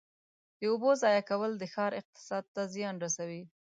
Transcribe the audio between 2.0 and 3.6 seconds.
اقتصاد ته زیان رسوي.